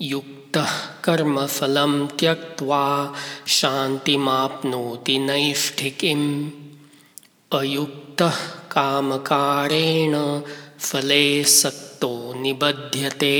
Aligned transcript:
युक्त 0.00 0.56
कर्म 1.04 1.46
फलम 1.46 2.06
त्यक्त्वा 2.06 2.82
शांति 3.46 4.16
मापनोति 4.16 5.18
नैष्ठिकिम। 5.18 6.22
अयुक्त 7.58 8.22
कामकारेण 8.72 10.14
फले 10.78 11.44
सक्तो 11.44 12.12
निबध्यते। 12.34 13.34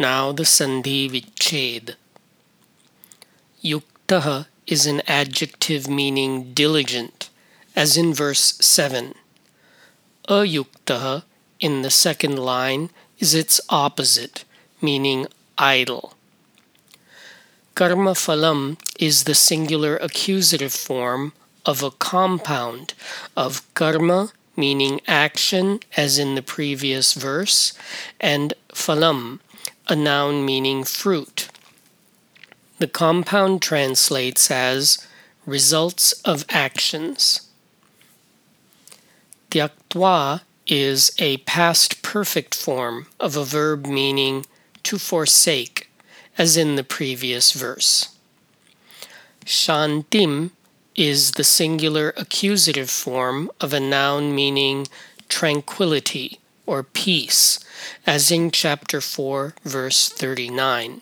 नाउ 0.00 0.44
संधि 0.44 1.08
विच्छेद 1.08 1.94
युक्त 3.64 4.12
is 4.68 4.88
an 4.88 5.02
adjective 5.08 5.90
meaning 5.90 6.44
diligent 6.54 7.24
as 7.76 7.98
in 7.98 8.12
verse 8.20 8.46
7 8.70 9.12
अयुक्त 10.30 10.90
in 11.60 11.82
the 11.82 11.88
second 11.88 12.38
line 12.38 12.88
is 13.22 13.36
its 13.38 13.60
opposite 13.70 14.44
meaning 14.82 15.26
idle. 15.56 16.14
Karma 17.74 18.12
phalam 18.12 18.76
is 18.98 19.24
the 19.24 19.34
singular 19.34 19.96
accusative 19.96 20.72
form 20.72 21.32
of 21.64 21.82
a 21.82 21.90
compound 21.90 22.94
of 23.36 23.62
karma, 23.74 24.32
meaning 24.56 25.00
action, 25.06 25.80
as 25.96 26.18
in 26.18 26.34
the 26.34 26.42
previous 26.42 27.14
verse, 27.14 27.72
and 28.20 28.52
phalam, 28.68 29.40
a 29.88 29.96
noun 29.96 30.44
meaning 30.44 30.84
fruit. 30.84 31.48
The 32.78 32.88
compound 32.88 33.62
translates 33.62 34.50
as 34.50 35.06
results 35.46 36.12
of 36.24 36.44
actions. 36.50 37.48
Tyaktva 39.50 40.42
is 40.66 41.12
a 41.18 41.38
past 41.38 42.02
perfect 42.02 42.54
form 42.54 43.06
of 43.20 43.36
a 43.36 43.44
verb 43.44 43.86
meaning 43.86 44.46
to 44.92 44.98
forsake, 44.98 45.90
as 46.36 46.54
in 46.54 46.76
the 46.76 46.84
previous 46.84 47.52
verse. 47.52 48.14
Shantim 49.46 50.50
is 50.94 51.32
the 51.32 51.44
singular 51.44 52.12
accusative 52.18 52.90
form 52.90 53.50
of 53.58 53.72
a 53.72 53.80
noun 53.80 54.34
meaning 54.34 54.86
tranquility 55.30 56.40
or 56.66 56.82
peace, 56.82 57.58
as 58.06 58.30
in 58.30 58.50
chapter 58.50 59.00
4, 59.00 59.54
verse 59.64 60.10
39. 60.10 61.00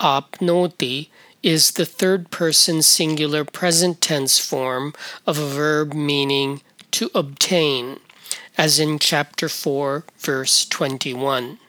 Apnoti 0.00 1.10
is 1.44 1.70
the 1.70 1.86
third 1.86 2.32
person 2.32 2.82
singular 2.82 3.44
present 3.44 4.00
tense 4.00 4.40
form 4.40 4.92
of 5.28 5.38
a 5.38 5.46
verb 5.46 5.94
meaning 5.94 6.60
to 6.90 7.08
obtain, 7.14 8.00
as 8.58 8.80
in 8.80 8.98
chapter 8.98 9.48
4, 9.48 10.02
verse 10.18 10.64
21. 10.64 11.60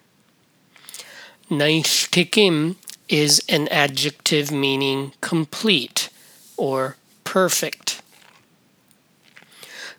Naishtikim 1.50 2.76
is 3.10 3.44
an 3.50 3.68
adjective 3.68 4.52
meaning 4.52 5.12
complete 5.22 6.10
or 6.58 6.96
perfect. 7.24 8.02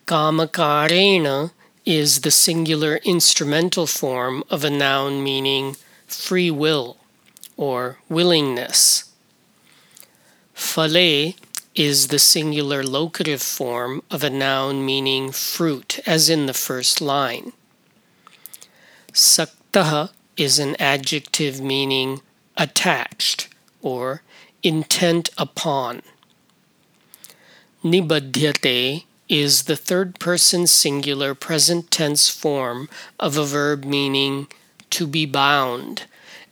Kamakarena 0.07 1.53
is 1.85 2.23
the 2.23 2.31
singular 2.31 2.97
instrumental 3.05 3.87
form 3.87 4.43
of 4.51 4.65
a 4.65 4.71
noun 4.71 5.23
meaning 5.23 5.77
free 6.07 6.51
will 6.51 6.97
or 7.57 7.99
willingness. 8.09 9.13
Fale 10.55 11.35
is 11.75 12.09
the 12.09 12.19
singular 12.19 12.83
locative 12.83 13.43
form 13.43 14.03
of 14.11 14.23
a 14.25 14.31
noun 14.31 14.85
meaning 14.85 15.33
fruit, 15.33 16.01
as 16.07 16.31
in 16.31 16.47
the 16.47 16.55
first 16.55 17.01
line. 17.01 17.53
Saktaha 19.13 20.11
is 20.37 20.59
an 20.59 20.77
adjective 20.81 21.61
meaning 21.61 22.21
attached 22.57 23.49
or 23.83 24.23
intent 24.63 25.31
upon. 25.37 26.03
Nibadhyate 27.83 29.05
is 29.29 29.63
the 29.65 29.77
third 29.77 30.19
person 30.19 30.67
singular 30.67 31.35
present 31.35 31.91
tense 31.91 32.29
form 32.29 32.89
of 33.19 33.37
a 33.37 33.45
verb 33.45 33.85
meaning 33.85 34.47
to 34.91 35.07
be 35.07 35.27
bound, 35.27 36.05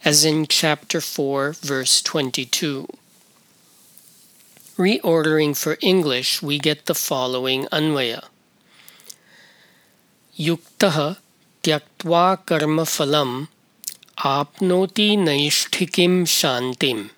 as 0.05 0.25
in 0.25 0.47
chapter 0.47 1.01
4, 1.01 1.53
verse 1.53 2.03
22. 2.03 2.87
Reordering 4.77 5.57
for 5.57 5.77
English, 5.81 6.43
we 6.43 6.59
get 6.59 6.87
the 6.87 6.95
following 6.95 7.67
anvaya. 7.67 8.25
Yuktaha 10.37 11.19
tyaktva 11.63 12.45
karma 12.45 12.83
phalam 12.83 13.49
apnoti 14.19 15.17
naishtikim 15.17 16.25
shantim. 16.27 17.11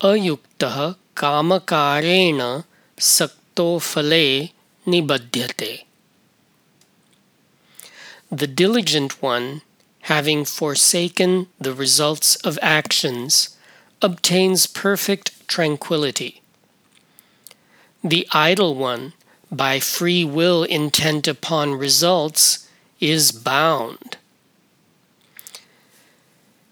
Ayuktaha 0.00 0.96
kamakarena 1.14 2.64
sak 2.96 3.32
fale 3.80 4.52
nibadhyate. 4.86 5.84
The 8.30 8.46
diligent 8.46 9.20
one, 9.20 9.62
having 10.02 10.44
forsaken 10.44 11.48
the 11.58 11.72
results 11.72 12.36
of 12.36 12.58
actions, 12.62 13.56
obtains 14.00 14.66
perfect 14.66 15.48
tranquility. 15.48 16.40
The 18.04 18.28
idle 18.30 18.76
one, 18.76 19.14
by 19.50 19.80
free 19.80 20.24
will 20.24 20.62
intent 20.62 21.26
upon 21.26 21.74
results, 21.74 22.68
is 23.00 23.32
bound. 23.32 24.17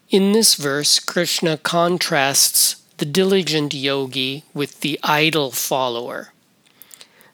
In 0.09 0.31
this 0.31 0.55
verse, 0.55 0.99
Krishna 0.99 1.57
contrasts 1.57 2.77
the 2.97 3.05
diligent 3.05 3.73
yogi 3.73 4.43
with 4.53 4.79
the 4.79 4.99
idle 5.03 5.51
follower 5.51 6.31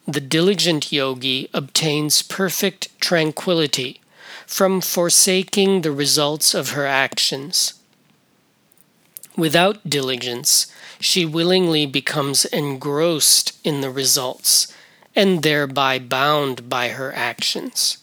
the 0.07 0.19
diligent 0.19 0.91
yogi 0.91 1.49
obtains 1.53 2.21
perfect 2.21 2.89
tranquility 2.99 4.01
from 4.45 4.81
forsaking 4.81 5.81
the 5.81 5.91
results 5.91 6.53
of 6.53 6.71
her 6.71 6.85
actions. 6.85 7.75
Without 9.37 9.89
diligence, 9.89 10.67
she 10.99 11.25
willingly 11.25 11.85
becomes 11.85 12.43
engrossed 12.45 13.57
in 13.63 13.79
the 13.79 13.89
results 13.89 14.73
and 15.15 15.41
thereby 15.41 15.99
bound 15.99 16.67
by 16.69 16.89
her 16.89 17.13
actions. 17.15 17.97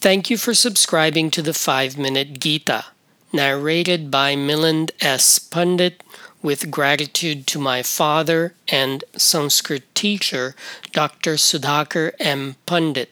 Thank 0.00 0.30
you 0.30 0.38
for 0.38 0.54
subscribing 0.54 1.30
to 1.32 1.42
the 1.42 1.52
5 1.52 1.98
Minute 1.98 2.40
Gita, 2.40 2.86
narrated 3.34 4.10
by 4.10 4.34
Milind 4.34 4.92
S. 5.02 5.38
Pundit 5.38 6.02
with 6.40 6.70
gratitude 6.70 7.46
to 7.48 7.58
my 7.58 7.82
father 7.82 8.54
and 8.68 9.04
Sanskrit 9.18 9.94
teacher, 9.94 10.54
Dr. 10.92 11.34
Sudhakar 11.34 12.12
M. 12.18 12.56
Pundit. 12.64 13.10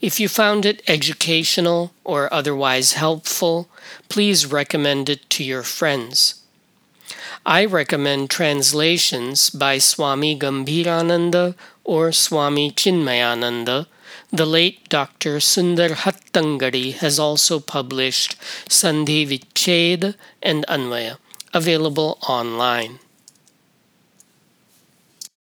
If 0.00 0.20
you 0.20 0.28
found 0.28 0.64
it 0.64 0.84
educational 0.86 1.92
or 2.04 2.32
otherwise 2.32 2.92
helpful, 2.92 3.68
please 4.08 4.46
recommend 4.46 5.08
it 5.08 5.28
to 5.30 5.42
your 5.42 5.64
friends. 5.64 6.37
I 7.48 7.64
recommend 7.64 8.28
translations 8.28 9.48
by 9.48 9.78
Swami 9.78 10.38
Gambhirananda 10.38 11.54
or 11.82 12.12
Swami 12.12 12.70
Chinmayananda. 12.70 13.86
The 14.30 14.44
late 14.44 14.86
Dr. 14.90 15.38
Sundar 15.38 15.92
Hattangadi 16.04 16.92
has 16.96 17.18
also 17.18 17.58
published 17.58 18.36
Sandhi 18.68 19.26
Vichhed 19.26 20.14
and 20.42 20.66
Anvaya 20.68 21.16
available 21.54 22.18
online. 22.28 22.98